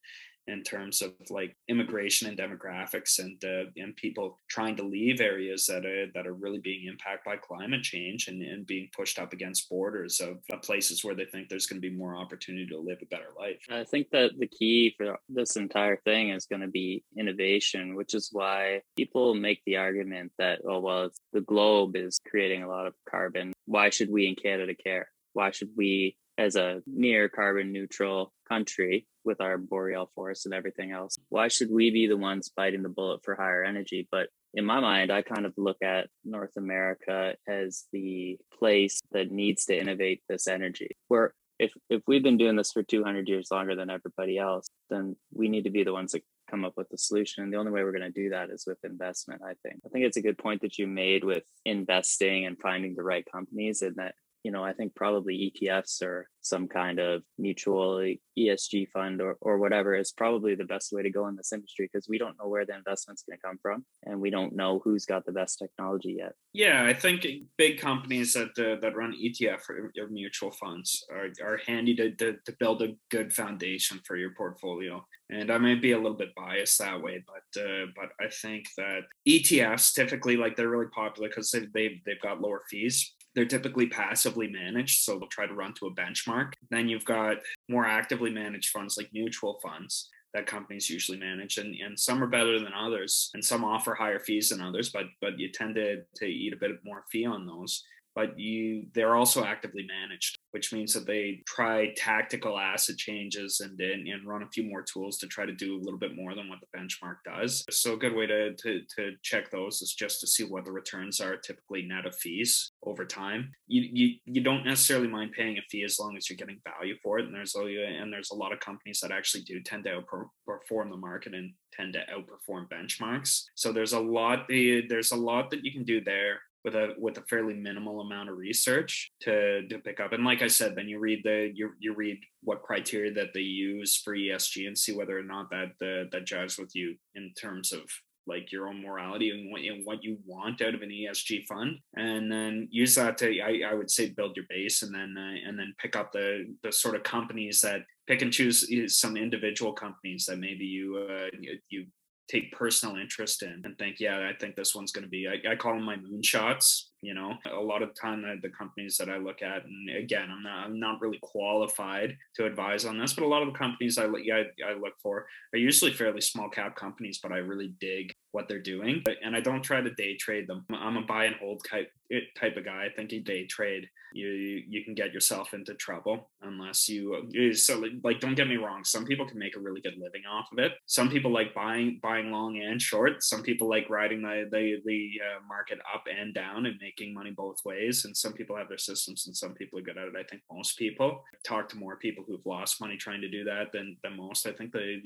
[0.51, 5.65] in terms of like immigration and demographics and uh, and people trying to leave areas
[5.65, 9.33] that are that are really being impacted by climate change and, and being pushed up
[9.33, 12.79] against borders of, of places where they think there's going to be more opportunity to
[12.79, 13.61] live a better life.
[13.69, 18.13] I think that the key for this entire thing is going to be innovation, which
[18.13, 22.87] is why people make the argument that oh well, the globe is creating a lot
[22.87, 23.53] of carbon.
[23.65, 25.09] Why should we in Canada care?
[25.33, 30.91] Why should we as a near carbon neutral country with our boreal forests and everything
[30.91, 34.07] else, why should we be the ones biting the bullet for higher energy?
[34.11, 39.31] But in my mind, I kind of look at North America as the place that
[39.31, 40.97] needs to innovate this energy.
[41.07, 45.15] Where if if we've been doing this for 200 years longer than everybody else, then
[45.31, 47.43] we need to be the ones that come up with the solution.
[47.43, 49.41] And the only way we're going to do that is with investment.
[49.45, 49.81] I think.
[49.85, 53.25] I think it's a good point that you made with investing and finding the right
[53.31, 58.03] companies, and that you know, I think probably ETFs or some kind of mutual
[58.37, 61.89] ESG fund or, or whatever is probably the best way to go in this industry
[61.91, 64.81] because we don't know where the investment's going to come from and we don't know
[64.83, 66.33] who's got the best technology yet.
[66.53, 67.25] Yeah, I think
[67.57, 72.11] big companies that uh, that run ETF or, or, mutual funds are, are handy to,
[72.15, 75.05] to, to build a good foundation for your portfolio.
[75.29, 78.65] And I might be a little bit biased that way, but uh, but I think
[78.77, 83.45] that ETFs typically like they're really popular because they, they've they've got lower fees they're
[83.45, 86.53] typically passively managed, so they'll try to run to a benchmark.
[86.69, 87.37] Then you've got
[87.69, 92.27] more actively managed funds like mutual funds that companies usually manage and, and some are
[92.27, 96.01] better than others and some offer higher fees than others but but you tend to,
[96.15, 97.83] to eat a bit more fee on those
[98.15, 103.79] but you they're also actively managed which means that they try tactical asset changes and,
[103.79, 106.35] and, and run a few more tools to try to do a little bit more
[106.35, 107.63] than what the benchmark does.
[107.69, 110.71] So a good way to, to, to check those is just to see what the
[110.71, 113.51] returns are typically net of fees over time.
[113.67, 116.95] You, you, you don't necessarily mind paying a fee as long as you're getting value
[117.01, 117.25] for it.
[117.25, 120.97] And there's and there's a lot of companies that actually do tend to outperform the
[120.97, 123.43] market and tend to outperform benchmarks.
[123.55, 126.93] So there's a lot, eh, there's a lot that you can do there with a
[126.97, 130.13] with a fairly minimal amount of research to to pick up.
[130.13, 133.41] And like i said then you read the you, you read what criteria that they
[133.41, 137.33] use for esg and see whether or not that the, that jives with you in
[137.39, 137.81] terms of
[138.27, 141.77] like your own morality and what, and what you want out of an esg fund.
[141.95, 145.47] And then use that to i, I would say build your base and then uh,
[145.47, 148.67] and then pick up the the sort of companies that pick and choose
[148.99, 151.27] some individual companies that maybe you uh,
[151.69, 151.85] you
[152.31, 155.51] take personal interest in and think, yeah, I think this one's going to be, I,
[155.51, 156.85] I, call them my moonshots.
[157.01, 160.29] You know, a lot of time the, the companies that I look at, and again,
[160.31, 163.57] I'm not, I'm not really qualified to advise on this, but a lot of the
[163.57, 167.73] companies I, I, I look for are usually fairly small cap companies, but I really
[167.79, 169.03] dig what they're doing.
[169.23, 170.65] And I don't try to day trade them.
[170.71, 171.91] I'm a buy and hold type
[172.37, 172.85] type of guy.
[172.85, 174.29] I think you day trade, you
[174.67, 177.53] you can get yourself into trouble unless you.
[177.53, 178.83] So like, don't get me wrong.
[178.83, 180.73] Some people can make a really good living off of it.
[180.85, 183.23] Some people like buying buying long and short.
[183.23, 187.31] Some people like riding the the the uh, market up and down and making money
[187.31, 188.05] both ways.
[188.05, 190.13] And some people have their systems, and some people are good at it.
[190.17, 193.71] I think most people talk to more people who've lost money trying to do that
[193.71, 194.45] than than most.
[194.47, 195.01] I think that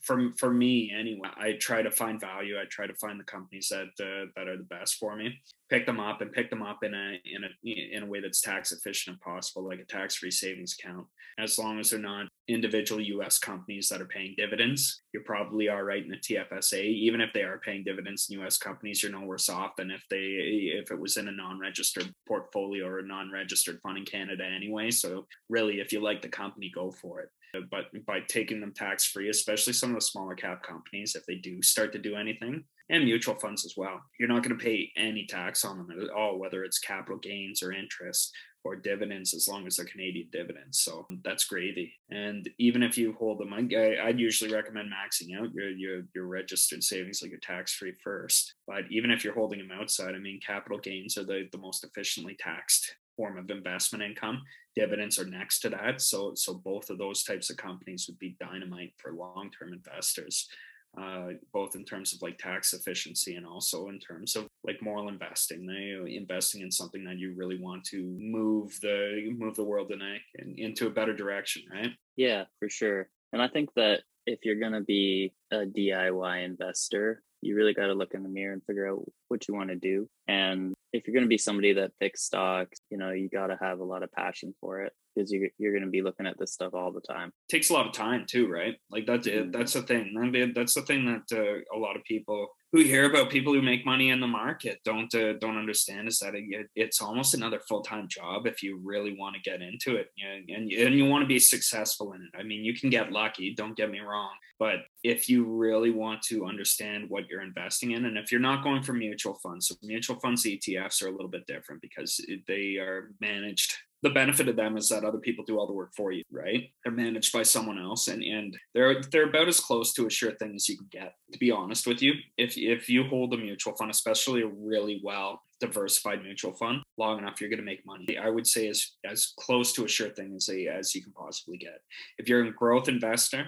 [0.00, 2.56] for for me anyway, I try to find value.
[2.60, 5.40] I try to find the companies that uh, that are the best for me.
[5.68, 8.40] Pick them up and pick them up in a in a in a way that's
[8.40, 11.06] tax efficient if possible, like a tax free savings account.
[11.38, 13.38] As long as they're not individual U.S.
[13.38, 16.82] companies that are paying dividends, You probably are right in the TFSA.
[16.84, 18.58] Even if they are paying dividends in U.S.
[18.58, 22.86] companies, you're no worse off than if they if it was in a non-registered portfolio
[22.86, 24.90] or a non-registered fund in Canada anyway.
[24.90, 27.30] So really, if you like the company, go for it
[27.70, 31.34] but by taking them tax free, especially some of the smaller cap companies, if they
[31.34, 34.90] do start to do anything, and mutual funds as well, you're not going to pay
[34.96, 38.32] any tax on them at all, whether it's capital gains or interest
[38.64, 40.80] or dividends, as long as they're Canadian dividends.
[40.80, 41.94] So that's gravy.
[42.10, 46.26] And even if you hold them, I, I'd usually recommend maxing out your, your, your
[46.26, 48.54] registered savings, like your tax free first.
[48.66, 51.84] But even if you're holding them outside, I mean, capital gains are the, the most
[51.84, 54.42] efficiently taxed form of investment income.
[54.76, 56.00] Dividends are next to that.
[56.00, 60.48] So, so both of those types of companies would be dynamite for long-term investors,
[60.98, 65.08] uh, both in terms of like tax efficiency and also in terms of like moral
[65.08, 65.66] investing.
[65.66, 70.02] They investing in something that you really want to move the move the world in
[70.02, 71.90] a in, into a better direction, right?
[72.16, 73.08] Yeah, for sure.
[73.32, 77.86] And I think that if you're going to be a DIY investor, you really got
[77.86, 80.08] to look in the mirror and figure out what you want to do.
[80.28, 83.58] And if you're going to be somebody that picks stocks, you know, you got to
[83.60, 86.38] have a lot of passion for it because you, you're going to be looking at
[86.38, 87.28] this stuff all the time.
[87.48, 88.76] It takes a lot of time too, right?
[88.90, 89.34] Like that's it.
[89.34, 89.50] Mm-hmm.
[89.52, 90.52] That's the thing.
[90.54, 93.84] That's the thing that uh, a lot of people who hear about people who make
[93.84, 97.82] money in the market don't uh, don't understand is that it, it's almost another full
[97.82, 101.22] time job if you really want to get into it and and, and you want
[101.22, 102.38] to be successful in it.
[102.38, 103.54] I mean, you can get lucky.
[103.54, 108.04] Don't get me wrong, but if you really want to understand what you're investing in,
[108.04, 111.28] and if you're not going for mutual funds, so mutual funds ETFs are a little
[111.28, 115.58] bit different because they are managed the benefit of them is that other people do
[115.58, 116.70] all the work for you, right?
[116.84, 120.32] They're managed by someone else, and and they're they're about as close to a sure
[120.32, 121.14] thing as you can get.
[121.32, 125.00] To be honest with you, if if you hold a mutual fund, especially a really
[125.04, 128.92] well diversified mutual fund long enough you're going to make money i would say as
[129.04, 131.80] as close to a sure thing as a, as you can possibly get
[132.16, 133.46] if you're a growth investor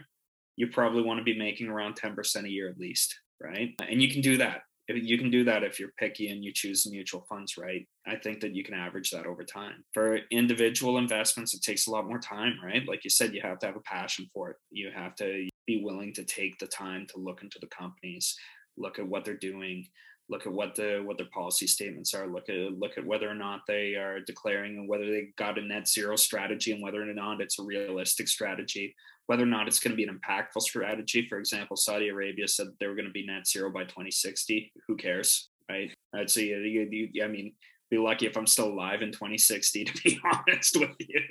[0.57, 4.11] you probably want to be making around 10% a year at least right and you
[4.11, 7.57] can do that you can do that if you're picky and you choose mutual funds
[7.57, 7.87] right?
[8.07, 9.85] I think that you can average that over time.
[9.93, 12.87] For individual investments it takes a lot more time right?
[12.87, 14.57] Like you said you have to have a passion for it.
[14.71, 18.37] You have to be willing to take the time to look into the companies
[18.77, 19.87] look at what they're doing
[20.29, 23.35] look at what the what their policy statements are look at look at whether or
[23.35, 27.13] not they are declaring and whether they got a net zero strategy and whether or
[27.13, 28.95] not it's a realistic strategy
[29.33, 31.27] whether or not it's going to be an impactful strategy.
[31.27, 34.71] For example, Saudi Arabia said they were going to be net zero by 2060.
[34.87, 35.91] Who cares, right?
[36.15, 37.55] I'd say, you, you, I mean,
[37.91, 41.23] be lucky if I'm still alive in 2060, to be honest with you.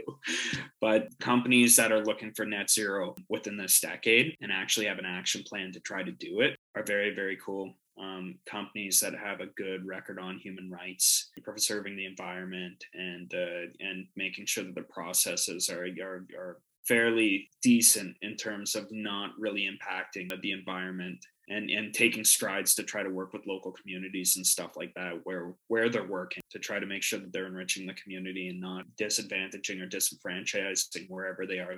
[0.79, 5.05] But companies that are looking for net zero within this decade and actually have an
[5.05, 7.75] action plan to try to do it are very, very cool.
[8.01, 13.69] Um, companies that have a good record on human rights, preserving the environment, and uh,
[13.79, 19.31] and making sure that the processes are, are are fairly decent in terms of not
[19.37, 24.37] really impacting the environment and and taking strides to try to work with local communities
[24.37, 27.47] and stuff like that where where they're working to try to make sure that they're
[27.47, 31.75] enriching the community and not disadvantaging or disenfranchising wherever they are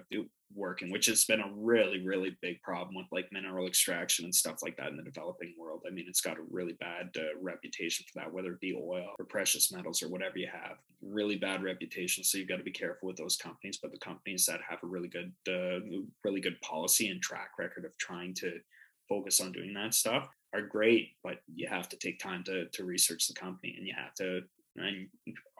[0.56, 4.58] working which has been a really really big problem with like mineral extraction and stuff
[4.62, 5.82] like that in the developing world.
[5.88, 9.16] I mean it's got a really bad uh, reputation for that whether it be oil
[9.18, 10.78] or precious metals or whatever you have.
[11.02, 14.46] Really bad reputation so you've got to be careful with those companies but the companies
[14.46, 15.80] that have a really good uh,
[16.24, 18.60] really good policy and track record of trying to
[19.10, 22.84] focus on doing that stuff are great, but you have to take time to to
[22.84, 24.42] research the company and you have to
[24.76, 25.08] and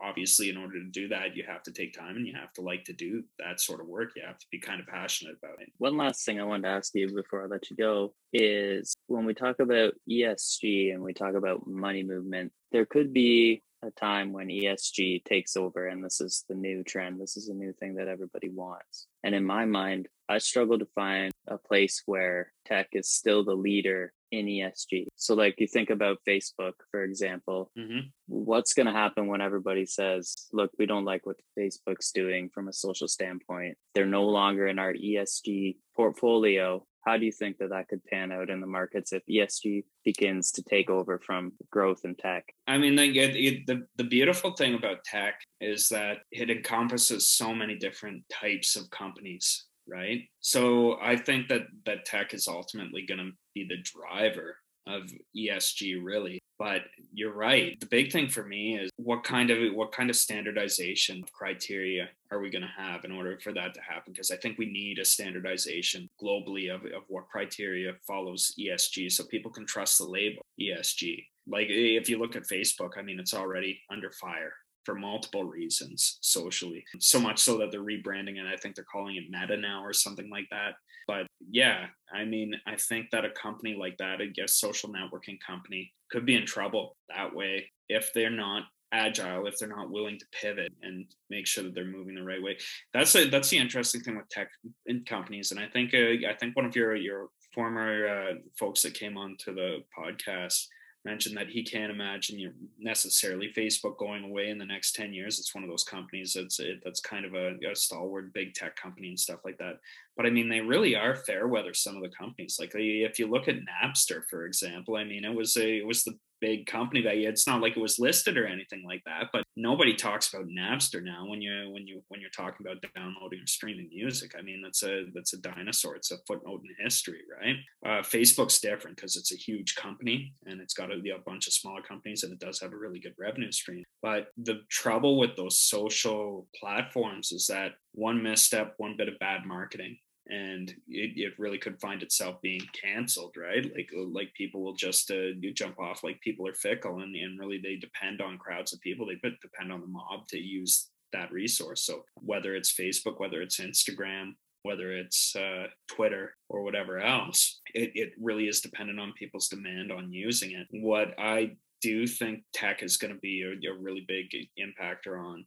[0.04, 2.62] obviously in order to do that you have to take time and you have to
[2.62, 4.10] like to do that sort of work.
[4.16, 5.70] You have to be kind of passionate about it.
[5.78, 9.26] One last thing i wanted to ask you before i let you go is when
[9.26, 14.34] we talk about esg and we talk about money movement there could be a time
[14.34, 17.20] when ESG takes over and this is the new trend.
[17.20, 19.08] This is a new thing that everybody wants.
[19.24, 23.56] And in my mind, I struggle to find a place where tech is still the
[23.56, 25.08] leader in ESG.
[25.16, 28.08] So, like you think about Facebook, for example, mm-hmm.
[28.28, 32.68] what's going to happen when everybody says, look, we don't like what Facebook's doing from
[32.68, 33.78] a social standpoint?
[33.94, 36.86] They're no longer in our ESG portfolio.
[37.06, 40.52] How do you think that that could pan out in the markets if ESG begins
[40.54, 42.46] to take over from growth and tech?
[42.68, 47.54] I mean, the, it, the, the beautiful thing about tech is that it encompasses so
[47.54, 53.18] many different types of companies right so i think that that tech is ultimately going
[53.18, 54.56] to be the driver
[54.88, 56.40] of esg really.
[56.60, 57.78] But you're right.
[57.80, 62.40] The big thing for me is what kind of what kind of standardization criteria are
[62.40, 64.14] we going to have in order for that to happen?
[64.14, 69.24] Because i think we need a standardization globally of, of what criteria follows esg so
[69.26, 73.34] people can trust the label esg like if you look at facebook i mean it's
[73.34, 74.54] already under fire
[74.86, 76.84] for multiple reasons socially.
[77.00, 79.94] So much so that they're rebranding and i think they're calling it meta now or
[79.94, 80.74] something like that.
[81.08, 85.38] But yeah i mean i think that a company like that i guess social networking
[85.46, 88.64] company could be in trouble that way if they're not
[88.94, 92.42] agile if they're not willing to pivot and make sure that they're moving the right
[92.42, 92.56] way.
[92.94, 94.50] That's a, that's the interesting thing with tech
[94.86, 95.52] in companies.
[95.52, 99.18] And i think uh, i think one of your your former uh, folks that came
[99.18, 100.68] on to the podcast
[101.06, 105.40] mentioned that he can't imagine you necessarily Facebook going away in the next 10 years.
[105.40, 108.76] It's one of those companies that's it, that's kind of a, a, stalwart big tech
[108.76, 109.80] company and stuff like that.
[110.16, 111.74] But I mean, they really are fair weather.
[111.74, 115.36] Some of the companies, like if you look at Napster, for example, I mean, it
[115.36, 118.46] was a it was the big company that it's not like it was listed or
[118.46, 122.30] anything like that but nobody talks about napster now when you when you when you're
[122.30, 124.34] talking about downloading or streaming music.
[124.38, 125.96] I mean that's a that's a dinosaur.
[125.96, 127.56] It's a footnote in history right?
[127.86, 131.54] Uh, facebook's different because it's a huge company and it's got a, a bunch of
[131.54, 133.84] smaller companies and it does have a really good revenue stream.
[134.02, 139.46] But the trouble with those social platforms is that one misstep one bit of bad
[139.46, 139.98] marketing
[140.30, 143.64] and it, it really could find itself being canceled right?
[143.76, 147.40] Like uh, like people will just uh, jump off like people are fickle and, and
[147.40, 149.06] really they depend on crowds of people.
[149.06, 151.86] They depend on the mob to use that resource.
[151.86, 157.92] So whether it's facebook whether it's instagram whether it's uh, twitter or whatever else it,
[157.96, 160.68] it really is dependent on people's demand on using it.
[160.72, 161.52] What i
[161.82, 165.46] do think tech is going to be a, a really big impactor on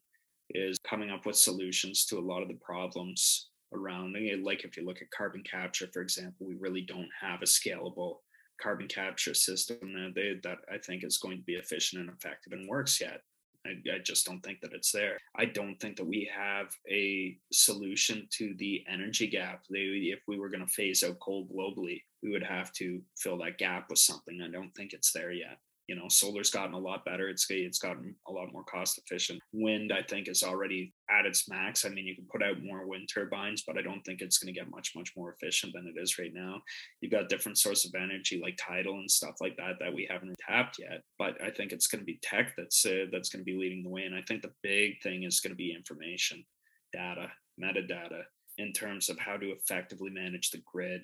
[0.50, 4.16] is coming up with solutions to a lot of the problems around.
[4.16, 7.46] Eh, like if you look at carbon capture, for example, we really don't have a
[7.46, 8.18] scalable
[8.60, 12.52] carbon capture system that they, that I think is going to be efficient and effective
[12.52, 13.20] and works yet.
[13.66, 15.18] I, I, just don't think that it's there.
[15.36, 19.64] I don't think that we have a solution to the energy gap.
[19.68, 23.38] They, if we were going to phase out coal globally, we would have to fill
[23.38, 24.40] that gap with something.
[24.40, 25.58] I don't think it's there yet
[25.88, 27.28] you know solar's gotten a lot better.
[27.28, 29.40] It's it's gotten a lot more cost efficient.
[29.52, 31.84] Wind i think is already at its max.
[31.84, 34.52] I mean you can put out more wind turbines but i don't think it's going
[34.52, 36.60] to get much much more efficient than it is right now.
[37.00, 40.36] You've got different sources of energy like tidal and stuff like that that we haven't
[40.38, 43.50] tapped yet but i think it's going to be tech that's uh, that's going to
[43.50, 46.44] be leading the way and i think the big thing is going to be information
[46.92, 47.28] data
[47.62, 48.22] metadata
[48.58, 51.02] in terms of how to effectively manage the grid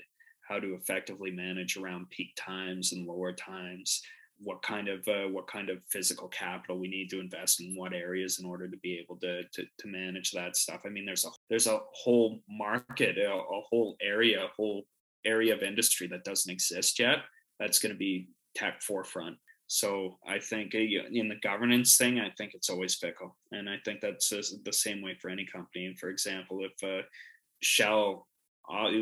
[0.48, 4.02] how to effectively manage around peak times and lower times
[4.42, 7.92] what kind of uh, what kind of physical capital we need to invest in what
[7.92, 10.80] areas in order to be able to to, to manage that stuff.
[10.84, 14.84] I mean, there's a there's a whole market, a, a whole area, a whole
[15.24, 17.18] area of industry that doesn't exist yet.
[17.60, 19.36] That's going to be tech forefront.
[19.68, 23.76] So I think uh, in the governance thing, I think it's always fickle, and I
[23.84, 25.86] think that's the same way for any company.
[25.86, 27.06] And for example, if uh,
[27.62, 28.26] Shell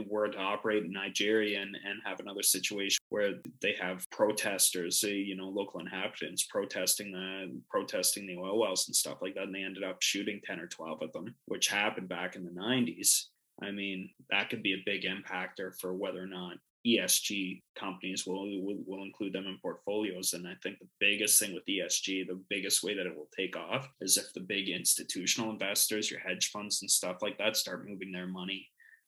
[0.09, 5.37] were to operate in Nigeria and, and have another situation where they have protesters, you
[5.37, 9.63] know, local inhabitants protesting the protesting the oil wells and stuff like that, and they
[9.63, 13.27] ended up shooting ten or twelve of them, which happened back in the '90s.
[13.63, 16.57] I mean, that could be a big impactor for whether or not
[16.87, 20.33] ESG companies will, will, will include them in portfolios.
[20.33, 23.55] And I think the biggest thing with ESG, the biggest way that it will take
[23.55, 27.87] off is if the big institutional investors, your hedge funds and stuff like that, start
[27.87, 28.67] moving their money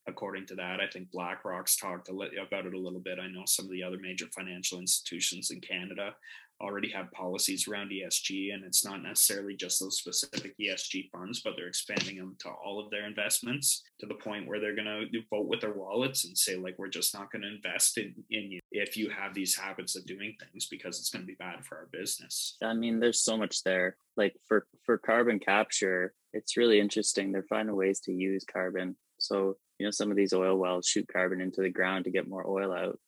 [0.09, 0.81] according to that.
[0.81, 3.19] I think BlackRock's talked about it a little bit.
[3.19, 6.15] I know some of the other major financial institutions in Canada
[6.61, 11.55] already have policies around ESG, and it's not necessarily just those specific ESG funds, but
[11.57, 15.21] they're expanding them to all of their investments to the point where they're going to
[15.29, 18.53] vote with their wallets and say, like, we're just not going to invest in, in
[18.53, 21.65] you if you have these habits of doing things because it's going to be bad
[21.65, 22.57] for our business.
[22.63, 23.97] I mean, there's so much there.
[24.17, 27.33] Like for for carbon capture, it's really interesting.
[27.33, 28.97] They're finding ways to use carbon.
[29.23, 32.29] So you know some of these oil wells shoot carbon into the ground to get
[32.29, 32.99] more oil out.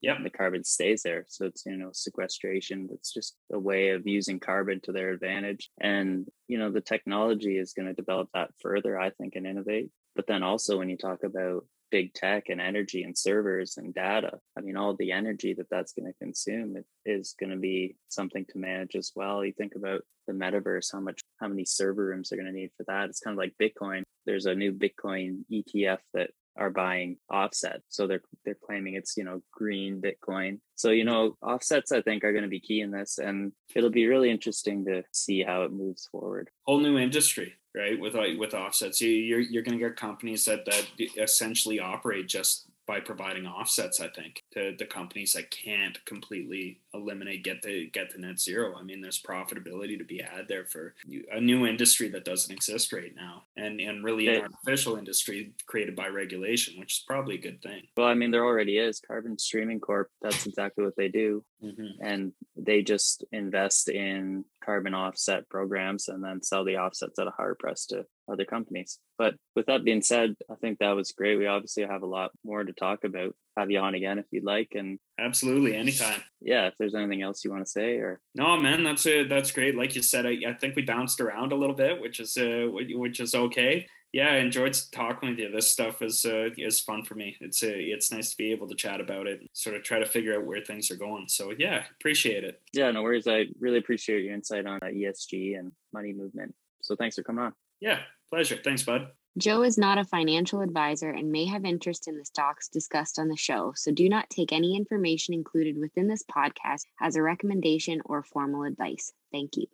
[0.00, 1.24] Yeah the carbon stays there.
[1.28, 2.88] So it's you know sequestration.
[2.90, 5.70] That's just a way of using carbon to their advantage.
[5.80, 9.90] And you know the technology is going to develop that further i think and innovate.
[10.16, 14.32] But then also when you talk about big tech and energy and servers and data.
[14.58, 17.94] I mean all the energy that that's going to consume it is going to be
[18.08, 19.44] something to manage as well.
[19.44, 22.72] You think about the metaverse how much how many server rooms they're going to need
[22.76, 23.10] for that.
[23.10, 24.02] It's kind of like bitcoin.
[24.26, 27.82] There's a new bitcoin etf that are buying offset.
[27.90, 30.58] So they're they're claiming it's you know green bitcoin.
[30.74, 33.90] So you know offsets i think are going to be key in this and it'll
[33.90, 36.50] be really interesting to see how it moves forward.
[36.66, 37.98] Whole new industry right?
[37.98, 39.00] With with offsets.
[39.00, 43.98] You, you're, you're going to get companies that that essentially operate just by providing offsets
[43.98, 48.74] i think to the companies that can't completely eliminate get the get the net zero.
[48.78, 50.94] I mean there's profitability to be had there for
[51.32, 55.96] a new industry that doesn't exist right now and and really an artificial industry created
[55.96, 57.82] by regulation which is probably a good thing.
[57.96, 59.00] Well i mean there already is.
[59.06, 62.02] Carbon streaming corp that's exactly what they do mm-hmm.
[62.02, 67.32] and they just invest in carbon offset programs and then sell the offsets at a
[67.36, 68.98] higher price to other companies.
[69.18, 71.38] But with that being said, I think that was great.
[71.38, 73.34] We obviously have a lot more to talk about.
[73.56, 74.72] Have you on again if you'd like.
[74.74, 76.20] And absolutely, anytime.
[76.40, 79.28] Yeah, if there's anything else you want to say, or no, man, that's it.
[79.28, 79.76] That's great.
[79.76, 82.66] Like you said, I, I think we bounced around a little bit, which is uh,
[82.70, 83.86] which is okay.
[84.14, 85.50] Yeah, I enjoyed talking with you.
[85.50, 87.36] This stuff is uh, is fun for me.
[87.40, 90.06] It's uh, it's nice to be able to chat about it, sort of try to
[90.06, 91.26] figure out where things are going.
[91.26, 92.62] So yeah, appreciate it.
[92.72, 93.26] Yeah, no worries.
[93.26, 96.54] I really appreciate your insight on uh, ESG and money movement.
[96.80, 97.54] So thanks for coming on.
[97.80, 97.98] Yeah,
[98.30, 98.56] pleasure.
[98.62, 99.08] Thanks, bud.
[99.36, 103.26] Joe is not a financial advisor and may have interest in the stocks discussed on
[103.26, 108.00] the show, so do not take any information included within this podcast as a recommendation
[108.04, 109.12] or formal advice.
[109.32, 109.66] Thank you.